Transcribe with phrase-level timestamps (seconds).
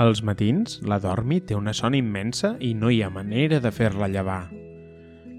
[0.00, 4.06] Als matins, la Dormi té una son immensa i no hi ha manera de fer-la
[4.08, 4.46] llevar.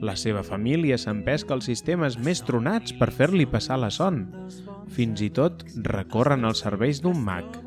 [0.06, 4.22] La seva família s'empesca els sistemes més tronats per fer-li passar la son.
[4.94, 7.58] Fins i tot recorren als serveis d'un mag.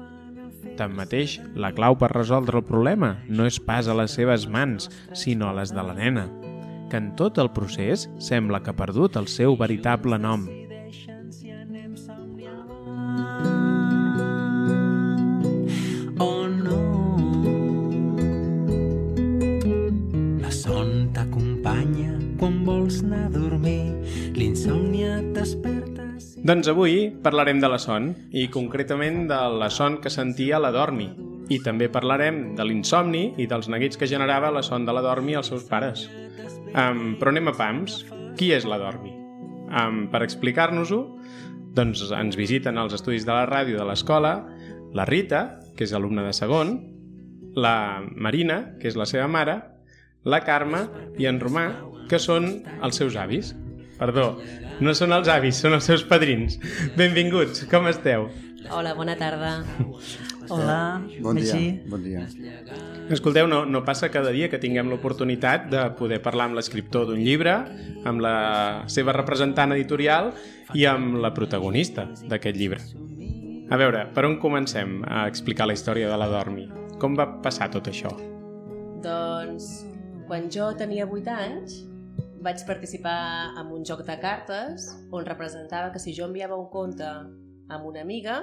[0.78, 4.86] Tanmateix, la clau per resoldre el problema no és pas a les seves mans,
[5.18, 6.28] sinó a les de la nena,
[6.92, 10.46] que en tot el procés sembla que ha perdut el seu veritable nom.
[24.64, 30.56] L'insòmnia et Doncs avui parlarem de la son, i concretament de la son que sentia
[30.56, 31.10] la Dormi.
[31.52, 35.36] I també parlarem de l'insomni i dels neguits que generava la son de la Dormi
[35.36, 36.06] als seus pares.
[36.72, 37.98] Um, però anem a pams.
[38.38, 39.12] Qui és la Dormi?
[39.68, 41.02] Um, per explicar-nos-ho,
[41.76, 44.38] doncs ens visiten als estudis de la ràdio de l'escola
[44.96, 46.78] la Rita, que és alumna de segon,
[47.52, 49.58] la Marina, que és la seva mare,
[50.24, 50.86] la Carme
[51.20, 51.68] i en Romà,
[52.08, 52.48] que són
[52.80, 53.52] els seus avis.
[54.04, 54.36] Perdó,
[54.84, 56.58] no són els avis, són els seus padrins.
[56.98, 58.26] Benvinguts, com esteu?
[58.68, 59.54] Hola, bona tarda.
[60.52, 61.70] Hola, Bon dia, Magí.
[61.88, 62.26] bon dia.
[63.08, 67.22] Escolteu, no, no passa cada dia que tinguem l'oportunitat de poder parlar amb l'escriptor d'un
[67.24, 67.54] llibre,
[68.04, 68.34] amb la
[68.92, 70.34] seva representant editorial
[70.76, 72.82] i amb la protagonista d'aquest llibre.
[73.72, 76.68] A veure, per on comencem a explicar la història de la Dormi?
[77.00, 78.12] Com va passar tot això?
[79.04, 79.72] Doncs,
[80.28, 81.80] quan jo tenia 8 anys,
[82.44, 87.06] vaig participar en un joc de cartes on representava que si jo enviava un conte
[87.08, 88.42] amb una amiga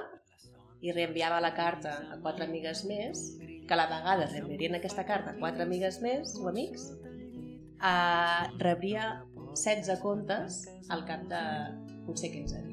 [0.82, 5.30] i reenviava la carta a quatre amigues més, que a la vegada reenviarien aquesta carta
[5.30, 6.90] a quatre amigues més o amics,
[7.78, 9.22] eh, rebria
[9.54, 11.42] 16 contes al cap de
[12.08, 12.71] potser 15 dies.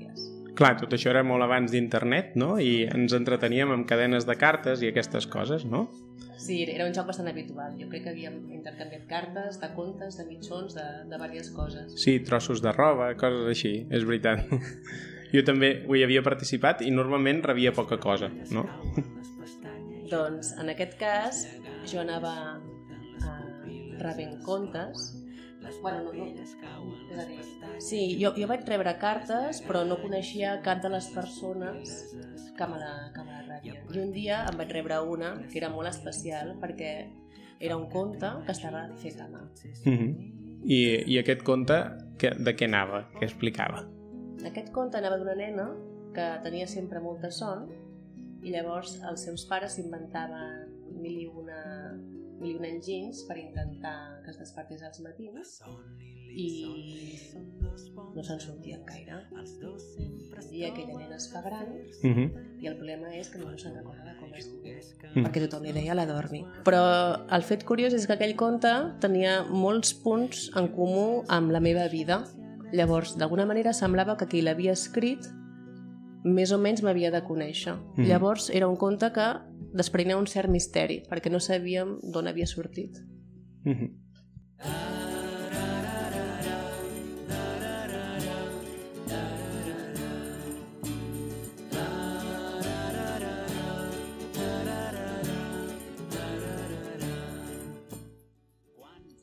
[0.59, 2.57] Clar, tot això era molt abans d'internet, no?
[2.59, 5.85] I ens entreteníem amb cadenes de cartes i aquestes coses, no?
[6.39, 7.77] Sí, era un joc bastant habitual.
[7.79, 11.95] Jo crec que havíem intercanviat cartes, de contes, de mitjons, de, de diverses coses.
[11.99, 14.43] Sí, trossos de roba, coses així, és veritat.
[15.29, 18.63] Jo també hi havia participat i normalment rebia poca cosa, no?
[20.09, 21.43] Doncs, en aquest cas,
[21.85, 23.43] jo anava uh,
[24.01, 25.11] rebent contes.
[25.81, 26.25] Bueno, no, no.
[26.25, 26.55] És
[27.19, 27.39] a dir,
[27.83, 32.15] sí, jo, jo vaig rebre cartes, però no coneixia cap de les persones
[32.57, 33.85] que me la, que me la rebien.
[33.93, 36.93] I un dia em vaig rebre una que era molt especial perquè
[37.59, 39.43] era un conte que estava fet a mà.
[39.85, 40.11] Mm -hmm.
[40.63, 40.79] I,
[41.13, 41.77] I aquest conte,
[42.17, 43.07] que, de què anava?
[43.19, 43.85] Què explicava?
[44.45, 45.69] Aquest conte anava d'una nena
[46.13, 47.69] que tenia sempre molta son
[48.41, 50.69] i llavors els seus pares s'inventaven
[51.01, 51.59] mil i una,
[52.41, 55.59] mil i una enginys per intentar que es despertés als matins
[56.29, 56.49] i
[58.15, 59.23] no se'n sortien gaire.
[60.51, 62.61] I aquella nena es fa gran -hmm.
[62.61, 64.69] i el problema és que no se'n recorda de com es diu,
[65.15, 65.25] Mm.
[65.25, 66.43] perquè tothom li deia la dormi.
[66.67, 66.81] Però
[67.35, 68.71] el fet curiós és que aquell conte
[69.01, 72.23] tenia molts punts en comú amb la meva vida.
[72.71, 75.25] Llavors, d'alguna manera semblava que qui l'havia escrit
[76.23, 77.73] més o menys m'havia de conèixer.
[77.95, 78.05] Mm.
[78.05, 79.27] Llavors, era un conte que
[79.73, 82.99] desprenia un cert misteri, perquè no sabíem d'on havia sortit.
[83.65, 85.09] Mm -hmm.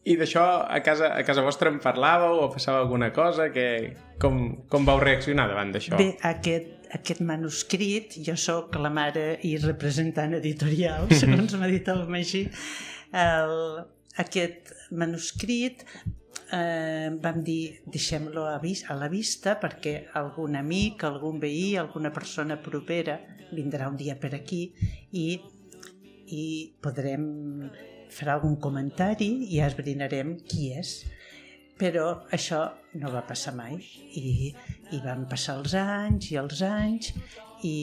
[0.06, 3.48] I d'això a casa, a casa vostra en parlàveu o passava alguna cosa?
[3.50, 4.36] Que, com,
[4.70, 5.96] com vau reaccionar davant d'això?
[5.98, 12.04] Bé, aquest, aquest manuscrit, jo sóc la mare i representant editorial, segons m'ha dit el
[12.10, 12.44] Magí,
[13.16, 13.56] el,
[14.22, 15.84] aquest manuscrit
[16.52, 22.56] eh, vam dir deixem-lo a, a la vista perquè algun amic, algun veí, alguna persona
[22.56, 23.18] propera
[23.52, 24.62] vindrà un dia per aquí
[25.12, 25.28] i,
[26.34, 26.46] i
[26.82, 27.26] podrem
[28.10, 30.98] fer algun comentari i esbrinarem qui és
[31.78, 32.64] però això
[32.96, 33.76] no va passar mai
[34.16, 34.52] i,
[34.92, 37.10] i van passar els anys i els anys
[37.64, 37.74] i,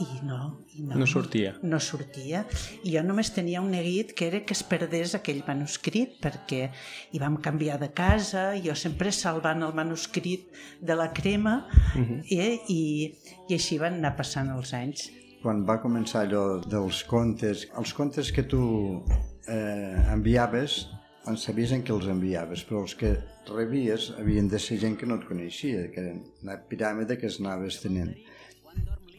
[0.00, 0.38] i no,
[0.76, 1.54] i no, No sortia.
[1.62, 2.44] no sortia
[2.84, 6.70] i jo només tenia un neguit que era que es perdés aquell manuscrit perquè
[7.12, 10.48] hi vam canviar de casa jo sempre salvant el manuscrit
[10.80, 12.20] de la crema uh -huh.
[12.30, 13.14] eh, i,
[13.48, 15.10] i així van anar passant els anys
[15.42, 19.04] Quan va començar allò dels contes, els contes que tu
[19.46, 20.88] eh, enviaves,
[21.30, 23.12] en sabies en què els enviaves, però els que
[23.50, 27.40] rebies havien de ser gent que no et coneixia, que eren una piràmide que es
[27.42, 28.14] anaves tenint.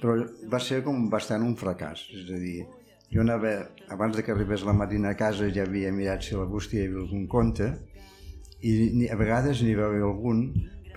[0.02, 0.18] Però
[0.52, 2.62] va ser com bastant un fracàs, és a dir,
[3.14, 3.54] jo anava,
[3.94, 6.90] abans de que arribés la Marina a casa ja havia mirat si la bústia hi
[6.90, 7.70] havia algun conte
[8.68, 10.42] i a vegades n'hi va haver algun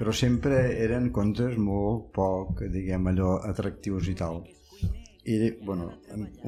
[0.00, 4.38] però sempre eren contes molt poc, diguem allò, atractius i tal.
[5.28, 5.90] I, bueno,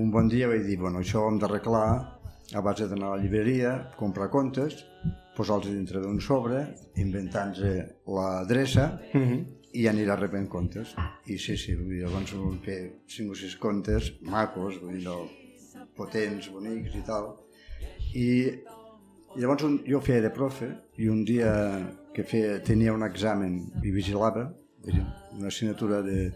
[0.00, 2.22] un bon dia vaig dir, bueno, això ho hem d'arreglar
[2.54, 4.84] a base d'anar a la llibreria, comprar contes,
[5.37, 6.66] posar-los dintre d'un sobre,
[6.96, 7.60] inventant-nos
[8.06, 9.44] l'adreça Mm -hmm.
[9.72, 10.94] i anirà rebent contes.
[11.26, 15.04] I sí, sí, vull dir, llavors vull fer 5 o 6 contes macos, vull dir,
[15.04, 15.28] no,
[15.96, 17.37] potents, bonics i tal.
[18.14, 18.28] I,
[19.37, 21.52] llavors un, jo feia de profe i un dia
[22.12, 24.54] que feia, tenia un examen i vigilava,
[25.38, 26.32] una assignatura de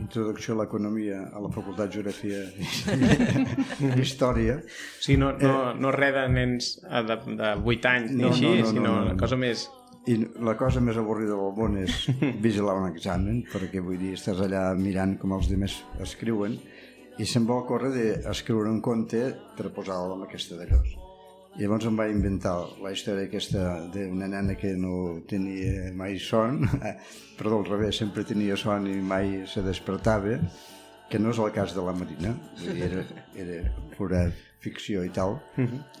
[0.00, 4.58] introducció a l'economia a la Facultat de Geografia i Història,
[5.00, 8.46] sigui, no, no, no res de nens eh, de, de 8 anys ni No, així,
[8.46, 9.06] no, no, no, sinó no, no.
[9.10, 9.66] una cosa més...
[10.06, 12.04] I la cosa més avorrida del món és
[12.44, 16.60] vigilar un examen, perquè vull dir, estàs allà mirant com els demés escriuen
[17.18, 19.24] i se'm va ocórrer d'escriure un conte
[19.56, 21.05] per posar-lo amb aquesta d'allòs.
[21.56, 22.52] I llavors em vaig inventar
[22.84, 23.60] la història aquesta
[23.92, 26.66] d'una nena que no tenia mai son,
[27.38, 30.36] perdó, al revés, sempre tenia son i mai se despertava,
[31.08, 32.34] que no és el cas de la Marina,
[32.74, 33.04] era,
[33.38, 33.60] era
[33.96, 34.26] pura
[34.60, 35.38] ficció i tal,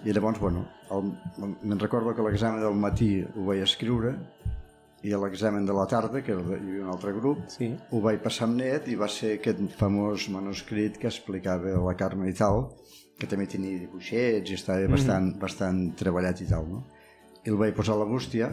[0.04, 0.66] i llavors, bueno,
[1.62, 4.12] me'n recordo que l'examen del matí ho vaig escriure
[5.06, 7.70] i a l'examen de la tarda, que hi havia un altre grup, Sí.
[7.92, 12.28] ho vaig passar amb net i va ser aquest famós manuscrit que explicava la Carme
[12.28, 12.66] i tal,
[13.16, 16.82] que també tenia dibuixets i estava bastant, bastant treballat i tal, no?
[17.46, 18.50] I el vaig posar a la bústia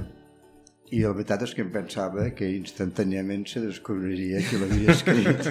[0.94, 5.50] i la veritat és que em pensava que instantàniament se descobriria qui l'havia escrit.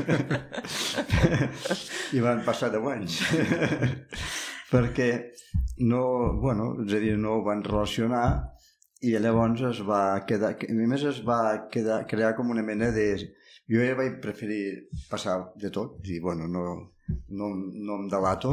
[2.17, 3.19] I van passar 10 anys.
[4.73, 5.09] Perquè
[5.85, 6.03] no,
[6.41, 8.27] bueno, és a dir, no ho van relacionar
[9.03, 11.41] i llavors es va quedar, a més es va
[11.75, 13.09] quedar, crear com una mena de...
[13.73, 14.63] Jo ja vaig preferir
[15.11, 16.65] passar de tot, dir, bueno, no,
[17.31, 18.53] no, no em delato,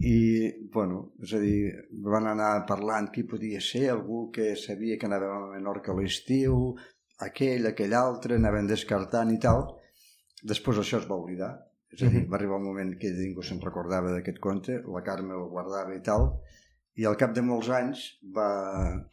[0.00, 1.72] i, bueno, és a dir,
[2.06, 6.74] van anar parlant qui podia ser, algú que sabia que anava a Menorca a l'estiu,
[7.20, 9.66] aquell, aquell altre, anaven descartant i tal.
[10.40, 11.52] Després això es va oblidar,
[11.92, 15.36] és a dir, va arribar un moment que ningú se'n recordava d'aquest conte, la Carme
[15.36, 16.30] el guardava i tal,
[16.96, 18.06] i al cap de molts anys
[18.36, 18.50] va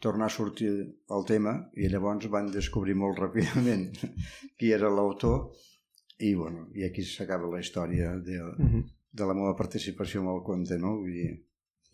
[0.00, 0.70] tornar a sortir
[1.14, 3.90] el tema i llavors van descobrir molt ràpidament
[4.58, 5.52] qui era l'autor
[6.18, 8.86] i, bueno, i aquí s'acaba la història de, Mhm.
[9.10, 10.96] De la meva participació amb el conte, no?
[11.02, 11.30] Vull dir,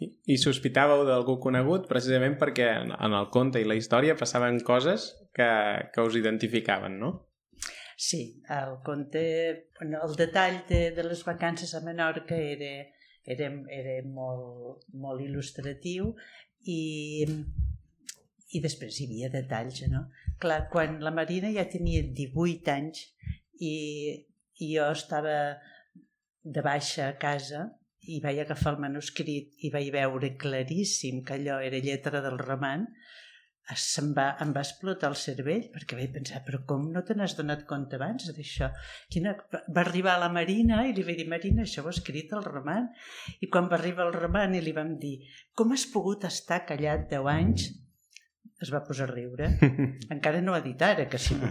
[0.02, 4.58] I, I sospitàveu d'algú conegut precisament perquè en, en el conte i la història passaven
[4.66, 5.46] coses que,
[5.94, 7.12] que us identificaven, no?
[7.96, 12.72] Sí, el conte, bueno, el detall de, de les vacances a Menorca era,
[13.24, 16.10] era, era molt, molt il·lustratiu
[16.66, 17.22] i,
[18.50, 20.08] i després hi havia detalls, no?
[20.42, 23.06] Clar, quan la Marina ja tenia 18 anys
[23.62, 23.74] i,
[24.58, 25.36] i jo estava
[26.44, 27.64] de baixa a casa
[28.04, 32.84] i vaig agafar el manuscrit i vaig veure claríssim que allò era lletra del roman,
[33.80, 37.32] se'm va, em va explotar el cervell perquè vaig pensar, però com no te n'has
[37.38, 38.68] donat compte abans d'això?
[39.08, 39.32] Quina...
[39.48, 42.90] Va arribar la Marina i li vaig dir, Marina, això ho ha escrit el roman.
[43.40, 45.16] I quan va arribar el roman i li vam dir,
[45.56, 47.70] com has pogut estar callat 10 anys?
[48.60, 49.48] Es va posar a riure.
[50.14, 51.40] Encara no ha dit ara que sí.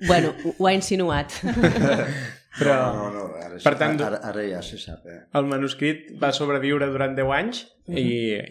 [0.00, 1.34] Bueno, ho ha insinuat.
[2.58, 5.20] Però no, no, no, ara, per tant, ara, ara ja se sap, eh?
[5.38, 8.06] el manuscrit va sobreviure durant 10 anys i,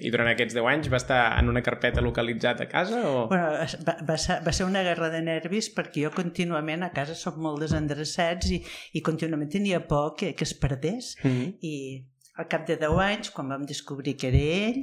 [0.07, 3.25] i durant aquests 10 anys va estar en una carpeta localitzat a casa o...
[3.31, 3.49] Bueno,
[3.87, 7.41] va, va, ser, va ser una guerra de nervis perquè jo contínuament a casa sóc
[7.43, 8.61] molt desendreçats i,
[8.95, 11.13] i contínuament tenia por que, que es perdés.
[11.23, 11.59] Mhm.
[11.59, 11.75] I
[12.39, 14.81] al cap de 10 anys, quan vam descobrir que era ell,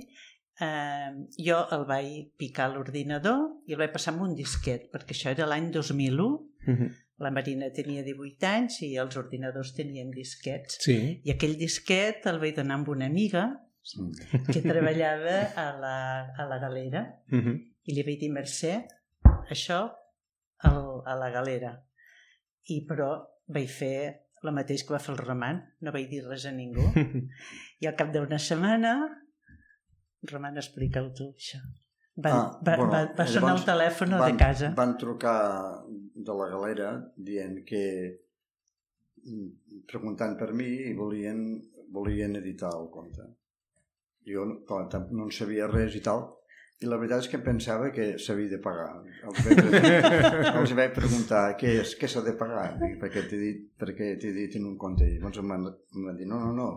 [0.61, 1.11] eh,
[1.41, 5.33] jo el vaig picar a l'ordinador i el vaig passar amb un disquet, perquè això
[5.33, 6.31] era l'any 2001.
[6.67, 6.95] Mhm.
[7.19, 10.77] La Marina tenia 18 anys i els ordinadors tenien disquets.
[10.85, 10.97] Sí.
[11.25, 13.47] I aquell disquet el vaig donar amb una amiga
[14.53, 15.95] que treballava a la,
[16.37, 17.55] a la galera Mhm.
[17.87, 18.75] i li vaig dir, Mercè,
[19.49, 19.81] això
[20.67, 21.73] al, a la galera.
[22.69, 23.09] I però
[23.47, 23.97] vaig fer
[24.43, 26.85] el mateix que va fer el Roman, no vaig dir res a ningú.
[27.81, 28.93] I al cap d'una setmana,
[30.31, 31.63] Roman, explica'l tu, això.
[32.17, 34.71] Va, Ah, va, bueno, va, va sonar llavors el telèfon van, de casa.
[34.77, 35.37] Van trucar
[36.27, 37.83] de la galera dient que
[39.25, 41.43] mm, preguntant per mi i volien,
[41.95, 43.29] volien editar el conte.
[44.27, 46.25] Jo clar, no en sabia res i tal,
[46.83, 48.89] i la veritat és que em pensava que s'havia de pagar.
[49.31, 53.39] Els vaig, pre- els vaig preguntar què és, què s'ha de pagar, Dic, perquè t'he
[53.41, 55.07] dit, perquè t'he dit en un conte.
[55.09, 56.69] I llavors em van, em van dir, no, no, no,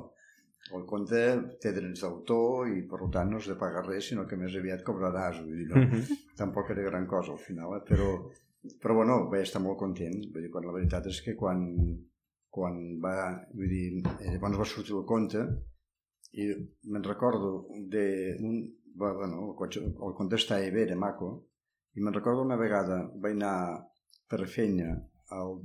[0.78, 1.20] el conte
[1.64, 4.86] té drets d'autor i per tant no has de pagar res, sinó que més aviat
[4.88, 5.42] cobraràs.
[5.42, 5.82] Vull dir, no?
[5.82, 6.20] Mhm.
[6.38, 7.84] tampoc era gran cosa al final, eh?
[7.90, 8.12] però,
[8.82, 11.64] però bueno, vaig estar molt content, vull dir, quan la veritat és que quan,
[12.52, 13.16] quan va,
[13.56, 15.46] vull dir, eh, llavors va sortir el conte
[16.40, 16.50] i
[16.92, 18.60] me'n recordo de un,
[18.96, 21.32] bueno, el, cotxe, el conte estava bé, era maco,
[21.96, 23.56] i me'n recordo una vegada vaig anar
[24.30, 24.92] per feina
[25.34, 25.60] al,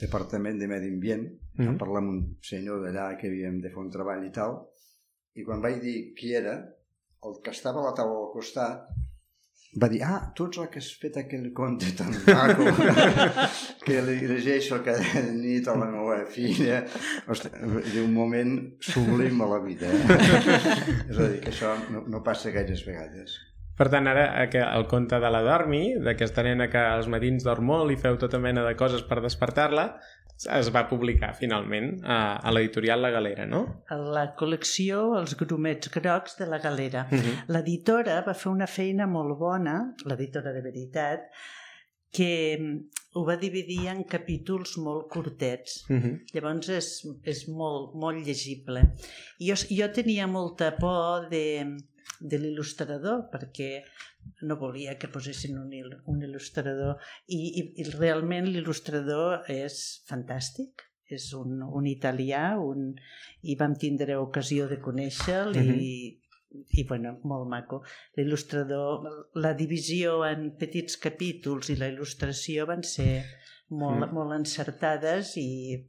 [0.00, 1.66] departament de medi ambient, Mhm.
[1.66, 1.74] mm.
[1.74, 4.54] a parlar amb un senyor d'allà que havíem de fer un treball i tal,
[5.36, 6.54] i quan vaig dir qui era,
[7.22, 8.88] el que estava a la taula al costat
[9.80, 12.66] va dir, ah, tu ets el que has fet aquell conte tan maco
[13.86, 16.82] que li llegeixo cada nit a la meva filla.
[17.32, 18.52] Ostres, un moment
[18.92, 20.18] sublim a la vida, eh?
[21.10, 23.38] És a dir, que això no, no passa gaires vegades.
[23.78, 27.70] Per tant, ara eh, el conte de la Dormi, d'aquesta nena que als matins dorm
[27.72, 29.86] molt i feu tota mena de coses per despertar-la,
[30.50, 33.62] es va publicar finalment a, a l'editorial La Galera, no?
[33.92, 37.06] A la col·lecció Els grumets grocs de la Galera.
[37.10, 37.34] Uh -huh.
[37.54, 41.28] L'editora va fer una feina molt bona, l'editora de veritat,
[42.12, 42.78] que mm,
[43.14, 45.84] ho va dividir en capítols molt curtets.
[45.88, 46.14] Uh -huh.
[46.34, 46.88] Llavors és,
[47.24, 48.94] és molt, molt llegible.
[49.38, 51.76] Jo, jo tenia molta por de,
[52.20, 53.82] de l'il·lustrador perquè
[54.46, 56.96] no volia que posessin un, il, un il·lustrador.
[57.26, 60.86] I, i, i realment l'il·lustrador és fantàstic.
[61.12, 62.92] És un, un italià un,
[63.44, 65.74] i vam tindre ocasió de conèixer-lo Mhm.
[65.76, 66.18] i,
[66.78, 67.82] i bueno, molt maco.
[68.16, 69.04] L'il·lustrador,
[69.36, 73.24] la divisió en petits capítols i la il·lustració van ser
[73.72, 74.14] molt, Mm.
[74.14, 75.46] molt encertades i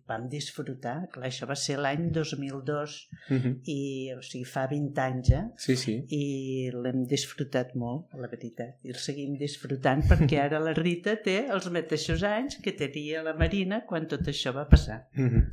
[0.08, 1.10] vam disfrutar.
[1.12, 3.54] Clar, això va ser l'any 2002 Uh -huh.
[3.66, 5.44] i, o sigui, fa 20 anys, eh?
[5.58, 6.06] Sí, sí.
[6.10, 11.48] i l'hem disfrutat molt, la veritat, i el seguim disfrutant perquè ara la Rita té
[11.50, 15.08] els mateixos anys que tenia la Marina quan tot això va passar.
[15.18, 15.44] Uh -huh.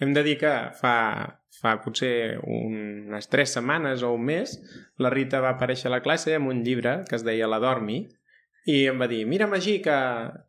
[0.00, 4.60] Hem de dir que fa, fa potser unes tres setmanes o un mes
[4.98, 8.08] la Rita va aparèixer a la classe amb un llibre que es deia La Dormi
[8.68, 9.96] i em va dir, mira Magí, que,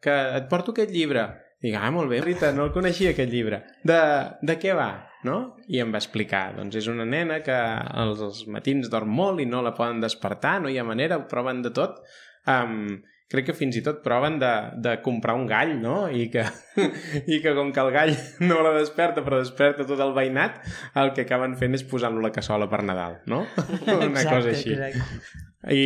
[0.04, 1.28] que et porto aquest llibre.
[1.62, 3.62] I dic, ah, molt bé, Rita, no el coneixia aquest llibre.
[3.86, 4.02] De,
[4.42, 4.90] de què va?
[5.24, 5.38] No?
[5.70, 7.58] I em va explicar, doncs és una nena que
[8.02, 11.28] els, els matins dorm molt i no la poden despertar, no hi ha manera, ho
[11.30, 12.02] proven de tot.
[12.50, 14.52] Um, crec que fins i tot proven de,
[14.84, 15.96] de comprar un gall, no?
[16.12, 16.44] I que,
[17.34, 18.16] I que com que el gall
[18.50, 20.60] no la desperta, però desperta tot el veïnat,
[21.00, 23.46] el que acaben fent és posant-lo a la cassola per Nadal, no?
[23.96, 24.76] Una cosa així.
[24.76, 25.38] Exacte.
[25.72, 25.86] I,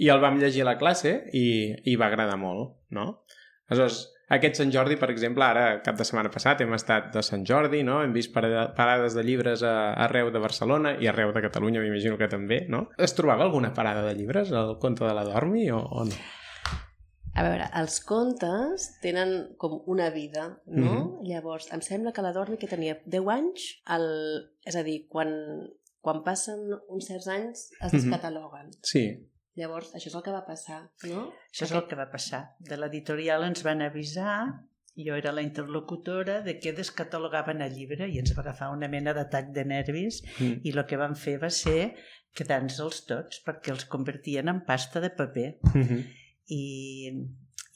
[0.00, 1.46] I el vam llegir a la classe i,
[1.92, 3.22] i va agradar molt, no?
[3.68, 7.44] Aleshores, aquest Sant Jordi, per exemple, ara, cap de setmana passat, hem estat de Sant
[7.48, 8.00] Jordi, no?
[8.02, 12.30] Hem vist parades de llibres a, arreu de Barcelona i arreu de Catalunya, m'imagino que
[12.32, 12.86] també, no?
[12.96, 16.22] Es trobava alguna parada de llibres al conte de la Dormi o, o no?
[17.34, 20.92] A veure, els contes tenen com una vida, no?
[21.20, 21.26] Mhm.
[21.30, 24.04] Llavors, em sembla que la Dormi que tenia 10 anys, el...
[24.64, 25.30] és a dir, quan,
[26.04, 28.00] quan passen uns certs anys es Mhm.
[28.02, 28.70] descataloguen.
[28.82, 29.28] Sí.
[29.56, 31.32] Llavors, això és el que va passar, no?
[31.52, 32.54] Això és el que va passar.
[32.58, 34.64] De l'editorial ens van avisar,
[34.96, 39.12] jo era la interlocutora, de que descatalogaven el llibre i ens va agafar una mena
[39.14, 40.60] d'atac de nervis Mm.
[40.64, 41.94] i el que van fer va ser
[42.34, 45.58] quedar-nos-els tots perquè els convertien en pasta de paper.
[45.74, 46.04] Mhm.
[46.52, 47.12] I,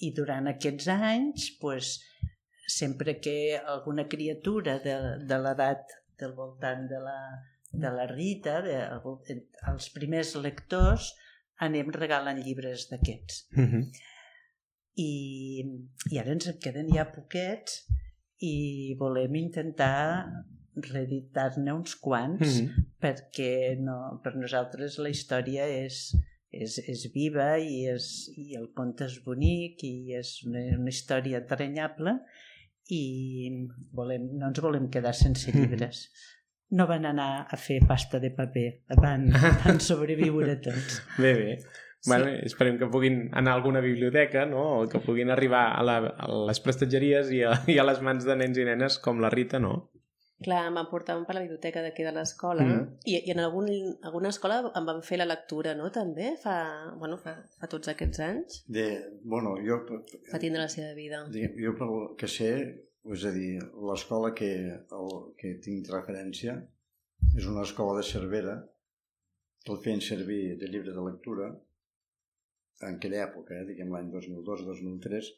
[0.04, 1.92] i durant aquests anys pues,
[2.68, 4.97] sempre que alguna criatura de,
[5.28, 7.18] de l'edat del voltant de la,
[7.73, 8.76] de la Rita, de,
[9.71, 11.12] els primers lectors,
[11.66, 13.47] anem regalant llibres d'aquests.
[13.56, 13.88] Mhm.
[14.97, 15.12] I,
[16.12, 17.83] I ara ens en queden ja poquets
[18.45, 20.25] i volem intentar
[20.76, 22.87] reeditar-ne uns quants Mhm.
[23.00, 26.14] perquè no, per nosaltres la història és,
[26.63, 31.41] és, és viva i, és, i el conte és bonic i és una, una història
[31.43, 32.17] entranyable
[32.95, 33.51] i
[33.97, 35.59] volem, no ens volem quedar sense Mhm.
[35.61, 36.07] llibres.
[36.71, 39.29] No van anar a fer pasta de paper, van,
[39.65, 41.01] van sobreviure tots.
[41.23, 41.59] Bé, bé.
[42.07, 44.81] Bueno, esperem que puguin anar a alguna biblioteca, no?
[44.83, 48.27] O que puguin arribar a, la, a les prestatgeries i a, i a les mans
[48.27, 49.91] de nens i nenes com la Rita, no?
[50.45, 52.99] Clar, em portaven per la biblioteca d'aquí de l'escola Mhm.
[53.09, 53.69] i, i en algun,
[54.02, 55.90] alguna escola em van fer la lectura, no?
[55.90, 58.59] També, fa, bueno, fa, fa tots aquests anys.
[58.69, 58.85] De,
[59.25, 59.78] bueno, jo,
[60.33, 61.25] Va tindre la seva vida.
[61.31, 62.50] diguem, jo pel que sé,
[63.14, 66.57] és a dir, l'escola que, el, que tinc referència
[67.37, 68.59] és una escola de Cervera
[69.64, 71.49] que el feien servir de llibre de lectura
[72.83, 75.33] en aquella època, eh, diguem l'any 2002-2003.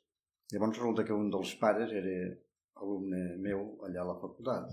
[0.51, 2.35] Llavors resulta que un dels pares era
[2.83, 4.71] alumne meu allà a la facultat.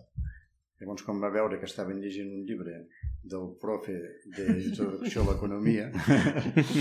[0.80, 2.74] Llavors, quan va veure que estaven llegint un llibre
[3.24, 3.96] del profe
[4.36, 5.86] d'introducció a l'economia,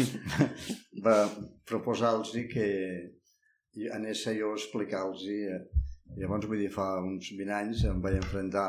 [1.06, 1.16] va
[1.68, 2.66] proposar-los que
[3.94, 5.22] anés jo a explicar-los.
[6.18, 8.68] Llavors, vull dir, fa uns 20 anys em vaig enfrontar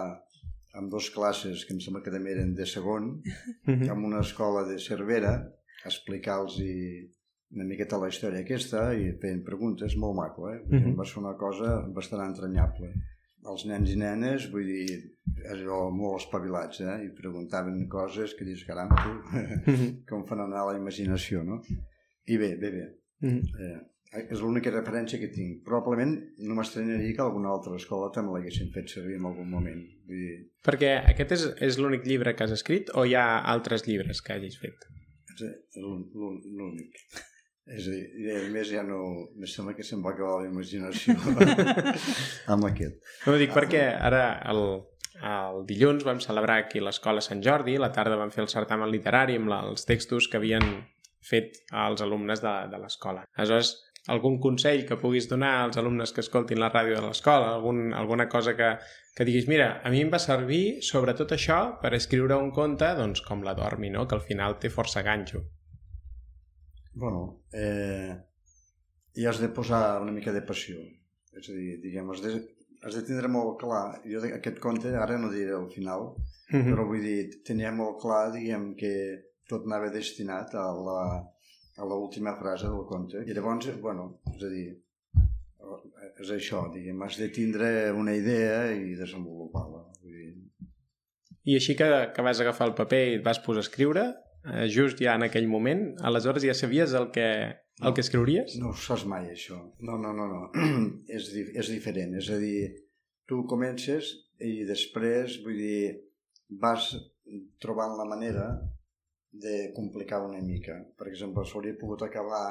[0.75, 3.21] amb dues classes que em sembla que també eren de segon,
[3.65, 3.89] Mhm.
[3.89, 5.33] amb una escola de Cervera,
[5.83, 6.57] a explicar-los
[7.51, 10.61] una miqueta la història aquesta i feien preguntes, molt maco, eh?
[10.67, 10.95] Dir, Mhm.
[10.97, 12.93] Va ser una cosa bastant entranyable.
[13.47, 15.13] Els nens i nenes, vull dir,
[15.51, 17.05] allò molt espavilats, eh?
[17.05, 19.11] I preguntaven coses que dius, caram, tu,
[19.71, 20.05] Mhm.
[20.09, 21.61] com fan anar la imaginació, no?
[22.27, 22.87] I bé, bé, bé.
[23.21, 23.41] Mhm.
[23.59, 23.81] Eh,
[24.31, 25.63] és l'única referència que tinc.
[25.63, 29.83] Probablement no m'estranyaria que alguna altra escola també l'haguessin fet servir en algun moment.
[30.07, 33.85] Vull dir, Perquè aquest és, és l'únic llibre que has escrit o hi ha altres
[33.87, 34.73] llibres que hagis fet?
[35.75, 36.93] l'ú- l'únic.
[37.65, 38.99] És a dir, a més ja no...
[39.41, 41.15] Me sembla que se'm va acabar la imaginació
[42.53, 42.99] amb aquest.
[43.25, 44.61] No ho dic perquè ara el,
[45.25, 49.39] el dilluns vam celebrar aquí l'Escola Sant Jordi, la tarda vam fer el certamen literari
[49.41, 50.69] amb la, els textos que havien
[51.25, 53.25] fet als alumnes de, de l'escola.
[53.33, 53.73] Aleshores,
[54.13, 58.29] algun consell que puguis donar als alumnes que escoltin la ràdio de l'escola, algun, alguna
[58.29, 58.75] cosa que,
[59.17, 63.25] que diguis, mira, a mi em va servir sobretot això per escriure un conte doncs,
[63.25, 64.05] com la Dormi, no?
[64.05, 65.47] que al final té força ganxo.
[66.95, 68.15] Bueno, eh,
[69.15, 70.79] hi has de posar una mica de passió.
[71.35, 72.31] És a dir, diguem, has de,
[72.87, 73.99] has de tindre molt clar.
[74.07, 76.73] Jo aquest conte, ara no diré el final, Mm -hmm.
[76.73, 78.91] però vull dir, tenia molt clar, diguem, que
[79.49, 81.01] tot anava destinat a la,
[81.77, 83.23] a l'última frase del conte.
[83.25, 84.67] I llavors, bueno, és a dir,
[86.21, 89.81] és això, diguem, has de tindre una idea i desenvolupar-la.
[91.45, 94.05] I així que, que vas agafar el paper i et vas posar a escriure,
[94.53, 97.27] eh, just ja en aquell moment, aleshores ja sabies el que,
[97.81, 98.57] el que escriuries?
[98.61, 99.59] No ho saps mai, això.
[99.79, 100.41] No, no, no, no.
[101.17, 102.15] és, di és diferent.
[102.21, 102.69] És a dir,
[103.29, 105.81] tu comences i després, vull dir,
[106.61, 106.93] vas
[107.61, 108.47] trobant la manera
[109.35, 110.77] de complicar una mica.
[110.97, 112.45] Per exemple, s'hauria pogut acabar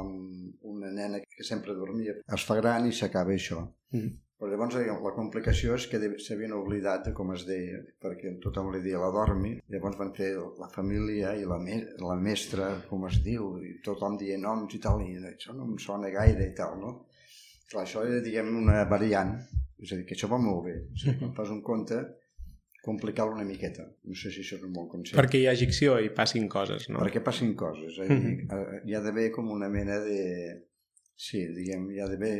[0.00, 2.18] amb una nena que sempre dormia.
[2.36, 3.62] Es fa gran i s'acaba això.
[3.94, 4.12] Mm.
[4.36, 8.68] Però llavors diguem, la complicació és que s'havien oblidat de com es deia, perquè tothom
[8.74, 13.06] li deia la dormi, llavors van fer la família i la, me la mestra, com
[13.08, 16.52] es diu, i tothom deia noms i tal, i això no em sona gaire i
[16.58, 16.92] tal, no?
[17.70, 19.32] Clar, això era, diguem, una variant,
[19.80, 20.76] és a dir, que això va molt bé.
[20.84, 22.02] O sigui, quan fas un conte,
[22.86, 23.88] complicar-lo una miqueta.
[24.04, 25.16] No sé si això és un bon consell.
[25.18, 27.00] Perquè hi hagi acció i passin coses, no?
[27.02, 27.98] Perquè passin coses.
[28.04, 28.06] Eh?
[28.12, 28.36] Mhm.
[28.46, 30.20] Eh, Hi ha d'haver com una mena de...
[31.16, 32.34] Sí, diguem, hi ha d'haver...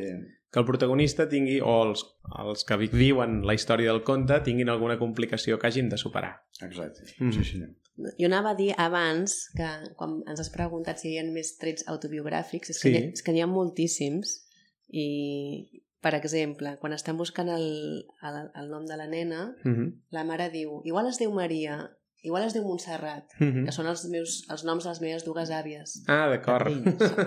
[0.52, 2.04] Que el protagonista tingui, o els,
[2.39, 6.36] els que viuen la història del conte, tinguin alguna complicació que hagin de superar.
[6.62, 7.02] Exacte.
[7.19, 7.32] Mhm.
[7.32, 7.75] Sí, senyor.
[8.21, 11.86] Jo anava a dir abans que quan ens has preguntat si hi ha més trets
[11.89, 12.95] autobiogràfics, és que, Sí.
[12.95, 14.47] hi, ha, és que n'hi ha moltíssims
[14.89, 19.93] i, per exemple, quan estan buscant el, el, el nom de la nena, Mm -hmm.
[20.10, 21.91] la mare diu, igual es diu Maria,
[22.26, 26.00] igual es diu Montserrat, que són els, meus, els noms de les meves dues àvies.
[26.10, 26.69] Ah, d'acord.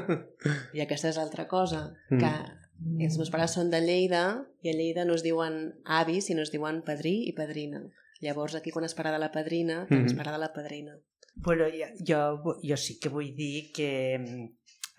[0.77, 2.19] I aquesta és altra cosa, Mm.
[2.21, 6.41] que els meus pares són de Lleida i a Lleida no es diuen avis, sinó
[6.45, 7.81] es diuen padrí i padrina.
[8.23, 10.17] Llavors aquí quan es parla de la padrina, també es Mhm.
[10.17, 10.95] parla de la padrina.
[11.43, 11.67] Però
[12.07, 14.47] jo, jo sí que vull dir que mm,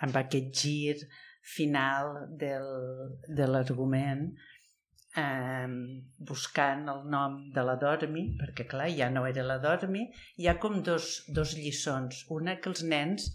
[0.05, 0.97] amb aquest gir
[1.43, 2.69] final del,
[3.29, 4.35] de l'argument
[5.17, 5.67] eh,
[6.19, 10.07] buscant el nom de la Dormi, perquè clar, ja no era la Dormi,
[10.39, 12.25] hi ha com dos, dos lliçons.
[12.31, 13.31] Una que els nens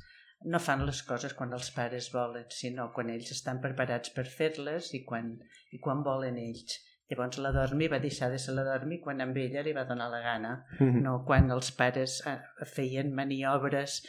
[0.46, 4.92] no fan les coses quan els pares volen, sinó quan ells estan preparats per fer-les
[4.94, 5.32] i quan,
[5.74, 6.82] i quan volen ells.
[7.10, 10.08] Llavors la Dormi va deixar de ser la Dormi quan amb ella li va donar
[10.10, 11.04] la gana Mhm.
[11.04, 14.00] no quan els pares eh, feien maniobres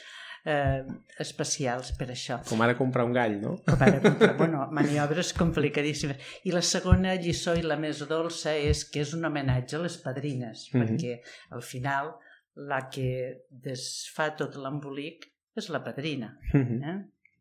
[0.46, 0.84] eh,
[1.18, 2.38] especials per això.
[2.48, 3.56] Com ara comprar un gall, no?
[3.66, 6.16] Com ara, comprar- bueno, maniobres complicadíssimes.
[6.46, 9.98] I la segona lliçó i la més dolça és que és un homenatge a les
[9.98, 10.80] padrines, Mhm.
[10.86, 12.14] perquè al final
[12.56, 16.38] la que desfà tot l'embolic és la padrina.
[16.52, 16.82] Mhm.
[16.82, 16.96] Eh?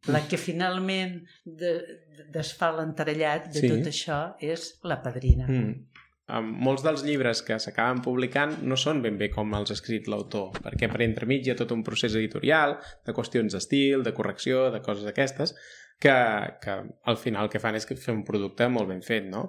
[0.07, 1.71] La que finalment de,
[2.17, 3.67] de, desfà l'entrellat de Sí.
[3.69, 5.47] tot això és la padrina.
[5.47, 5.87] Mm.
[6.25, 10.07] Um, molts dels llibres que s'acaben publicant no són ben bé com els ha escrit
[10.09, 14.71] l'autor, perquè per entremig hi ha tot un procés editorial, de qüestions d'estil, de correcció,
[14.73, 15.53] de coses d'aquestes,
[16.01, 16.15] que,
[16.63, 19.45] que al final el que fan és que fer un producte molt ben fet, no?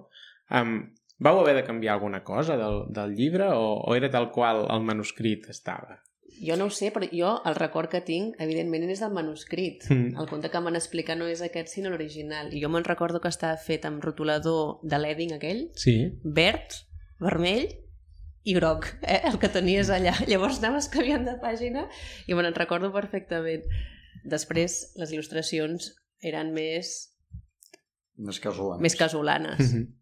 [0.52, 0.78] Um,
[1.16, 4.84] vau haver de canviar alguna cosa del, del llibre o, o era tal qual el
[4.84, 6.02] manuscrit estava?
[6.44, 9.86] Jo no ho sé, però jo el record que tinc, evidentment, és del manuscrit.
[9.88, 10.18] Mm.
[10.20, 12.52] El conte que m'han explicat no és aquest, sinó l'original.
[12.52, 15.96] I jo me'n recordo que estava fet amb rotulador de l'Edding aquell, Sí.
[16.22, 16.76] verd,
[17.18, 17.68] vermell
[18.44, 19.22] i groc, eh?
[19.24, 20.12] el que tenies allà.
[20.30, 21.88] Llavors anaves canviant de pàgina
[22.28, 23.64] i me'n recordo perfectament.
[24.24, 27.12] Després, les il·lustracions eren més,
[28.18, 28.80] Més casolanes.
[28.82, 29.58] més casolanes.
[29.60, 29.92] Mhm.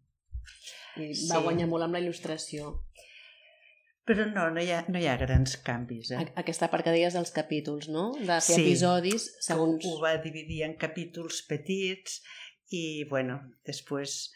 [0.97, 1.27] I Sí.
[1.31, 2.81] va guanyar molt amb la il·lustració.
[4.05, 6.11] Però no, no hi ha, no hi ha grans canvis.
[6.13, 6.17] Eh?
[6.21, 8.11] A- Aquesta part que deies dels capítols, no?
[8.19, 8.61] De fer Sí.
[8.61, 9.85] episodis segons...
[9.89, 12.19] Ho va dividir en capítols petits
[12.69, 14.29] i, bueno, després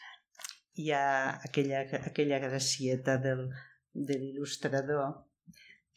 [0.80, 3.46] hi ha aquella, aquella gracieta del,
[3.94, 5.20] de l'il·lustrador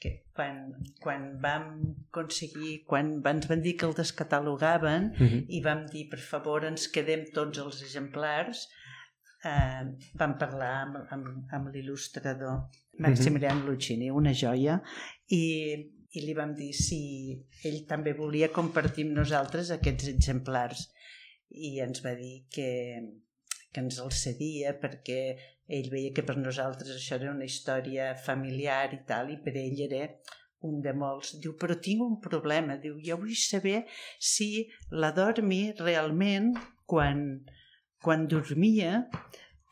[0.04, 0.58] que quan,
[1.00, 1.68] quan vam
[2.12, 5.46] aconseguir, quan ens van dir que el descatalogaven Mhm.
[5.50, 8.68] i vam dir, per favor, ens quedem tots els exemplars,
[9.46, 9.84] eh,
[10.20, 12.66] vam parlar amb, amb, amb l'il·lustrador
[13.02, 14.78] Maximilian Lucchini, una joia,
[15.34, 15.44] i,
[16.14, 17.00] i li vam dir si
[17.66, 20.90] ell també volia compartir amb nosaltres aquests exemplars.
[21.54, 22.70] i ens va dir que,
[23.70, 25.18] que ens el cedia perquè
[25.78, 29.84] ell veia que per nosaltres això era una història familiar i tal, i per ell
[29.86, 30.08] era
[30.68, 31.36] un de molts.
[31.44, 32.80] Diu, però tinc un problema.
[32.82, 33.84] Diu, jo vull saber
[34.18, 36.54] si la dormi realment
[36.90, 37.44] quan,
[38.02, 39.04] quan dormia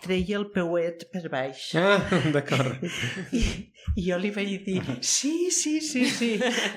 [0.04, 1.68] treia el peuet per baix.
[1.80, 2.00] Ah,
[2.34, 2.82] d'acord.
[3.38, 3.44] I,
[3.96, 6.32] I jo li vaig dir, sí, sí, sí, sí.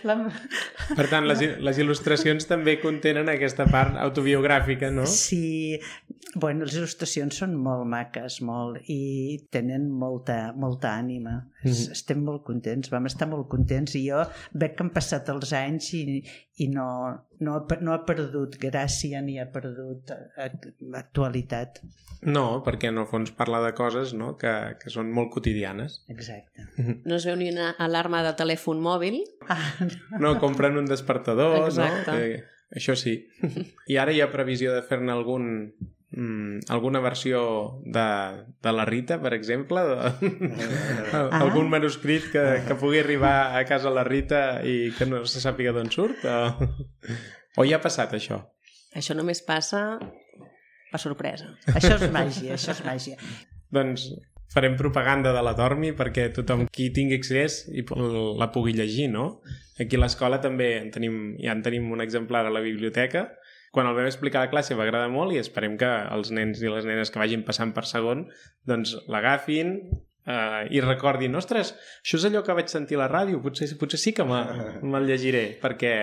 [0.09, 0.17] La...
[0.97, 5.07] Per tant, les, les il·lustracions també contenen aquesta part autobiogràfica, no?
[5.11, 5.79] Sí,
[6.35, 11.37] bueno, les il·lustracions són molt maques, molt, i tenen molta, molta ànima.
[11.63, 11.93] Mm -hmm.
[11.93, 15.95] Estem molt contents, vam estar molt contents, i jo veig que han passat els anys
[15.95, 16.23] i,
[16.57, 16.89] i no,
[17.41, 20.11] no, ha, no ha perdut gràcia ni ha perdut
[20.95, 21.81] actualitat.
[22.23, 24.37] No, perquè en el fons parla de coses no?
[24.37, 26.03] que, que són molt quotidianes.
[26.09, 26.67] Exacte.
[27.09, 29.21] No es veu ni una alarma de telèfon mòbil.
[29.49, 30.21] Ah, no.
[30.21, 32.13] No, compren un despertador, Exacte.
[32.13, 32.19] no?
[32.19, 32.45] Que,
[32.81, 33.19] això sí.
[33.93, 35.47] I ara hi ha previsió de fer-ne algun,
[36.15, 37.45] mm, alguna versió
[37.85, 38.07] de,
[38.65, 39.85] de la Rita, per exemple?
[39.91, 40.33] De,
[41.43, 45.75] algun manuscrit que, que pugui arribar a casa la Rita i que no se sàpiga
[45.77, 46.25] d'on surt?
[46.25, 46.69] O,
[47.61, 48.43] o ja ha passat això?
[48.95, 49.99] Això només passa
[50.93, 51.49] per sorpresa.
[51.75, 53.19] Això és màgia, això és màgia.
[53.75, 54.13] Doncs
[54.55, 57.83] farem propaganda de la Dormi perquè tothom qui tingui accés i
[58.39, 59.41] la pugui llegir, no?
[59.83, 63.27] Aquí a l'escola també en tenim, ja en tenim un exemplar a la biblioteca.
[63.75, 66.63] Quan el vam explicar a la classe va agradar molt i esperem que els nens
[66.63, 68.29] i les nenes que vagin passant per segon
[68.71, 69.81] doncs l'agafin
[70.27, 74.01] eh, i recordin, ostres, això és allò que vaig sentir a la ràdio, potser, potser
[74.01, 74.45] sí que me-
[74.93, 75.95] me'l llegiré, perquè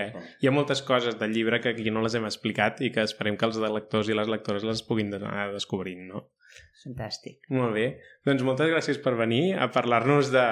[0.41, 3.37] hi ha moltes coses del llibre que aquí no les hem explicat i que esperem
[3.37, 6.27] que els lectors i les lectores les puguin anar descobrint, no?
[6.83, 7.39] Fantàstic.
[7.53, 7.85] Molt bé.
[8.25, 10.45] Doncs moltes gràcies per venir a parlar-nos de,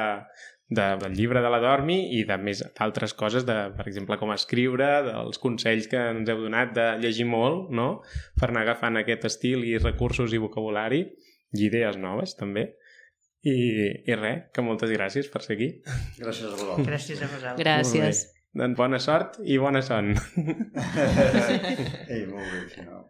[0.70, 4.32] de, del llibre de la Dormi i de més d'altres coses, de, per exemple, com
[4.36, 7.88] escriure, dels consells que ens heu donat de llegir molt, no?,
[8.40, 11.02] per anar agafant aquest estil i recursos i vocabulari
[11.58, 12.68] i idees noves, també.
[13.48, 13.56] I,
[14.04, 15.70] i res, que moltes gràcies per ser aquí.
[16.20, 16.88] Gràcies a vosaltres.
[16.90, 17.62] Gràcies a vosaltres.
[17.64, 18.26] Gràcies.
[18.60, 20.10] Doncs bona sort i bona son.
[22.10, 23.06] Ei, molt bé, si no.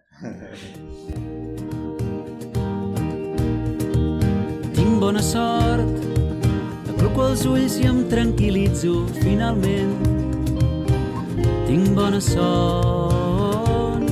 [4.76, 5.98] Tinc bona sort,
[6.92, 9.96] acluco els ulls i em tranquil·litzo finalment.
[11.66, 14.06] Tinc bona son,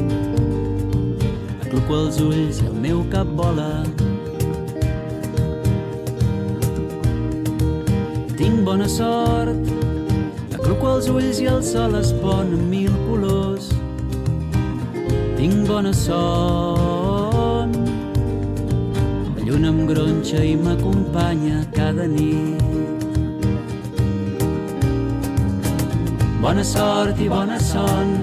[1.60, 3.72] acluco els ulls i el meu cap vola.
[8.38, 9.70] Tinc bona sort,
[10.54, 13.72] acluco els ulls i el sol es pon en mil colors.
[15.40, 17.74] Tinc bona son,
[19.34, 22.62] la lluna em gronxa i m'acompanya cada nit.
[26.44, 28.14] Bona sort i bona son,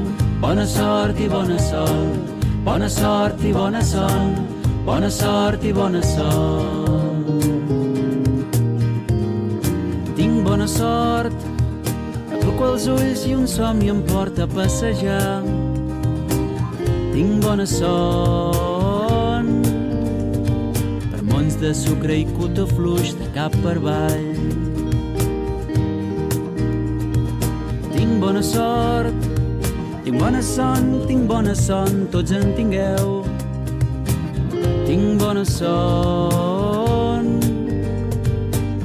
[0.45, 2.15] bona sort i bona son,
[2.65, 4.31] bona sort i bona son,
[4.87, 7.04] bona sort i bona son.
[10.65, 11.43] Bona sort,
[12.33, 15.43] acluco els ulls i un somni em porta a passejar.
[17.13, 19.51] Tinc bona son,
[21.11, 24.25] per mons de sucre i cotó fluix de cap per avall.
[27.93, 29.29] Tinc bona sort,
[30.07, 33.21] tinc bona son, tinc bona son, tots en tingueu.
[34.89, 37.29] Tinc bona son,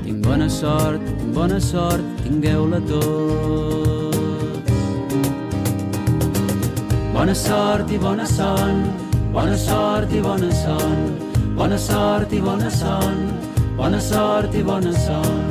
[0.04, 1.09] tinc bona sort,
[1.40, 4.66] Bona sort, tingueu-la tot.
[7.14, 8.82] Bona sort i bona son,
[9.32, 10.98] bona sort i bona son,
[11.56, 13.16] bona sort i bona son,
[13.78, 15.46] bona sort i bona son,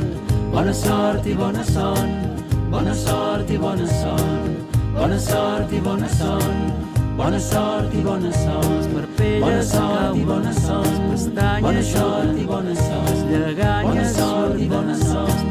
[0.53, 2.13] bona sort i bona son,
[2.71, 4.37] bona sort i bona son,
[4.93, 6.55] bona sort i bona son,
[7.17, 8.93] bona sort i bona sort,
[9.41, 10.99] bona sort i bona sort,
[11.63, 15.48] bona sort i bona sort, i bona sort i bona sort,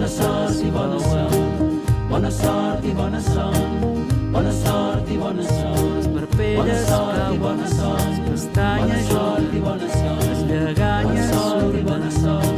[0.00, 1.34] Bona sort i bona sort,
[2.08, 3.56] bona sort i bona sort,
[4.32, 5.96] bona sort i bona sort.
[5.96, 9.80] Les parpelles cauen, bona sort, pestanyes juguen,
[10.24, 12.50] les lleganyes sort i bona s'ouen.